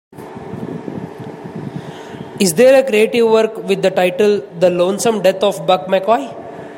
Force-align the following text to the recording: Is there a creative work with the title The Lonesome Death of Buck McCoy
Is 2.39 2.55
there 2.55 2.73
a 2.79 2.83
creative 2.87 3.27
work 3.29 3.55
with 3.69 3.83
the 3.83 3.91
title 3.91 4.39
The 4.59 4.71
Lonesome 4.71 5.21
Death 5.21 5.43
of 5.43 5.67
Buck 5.67 5.85
McCoy 5.85 6.25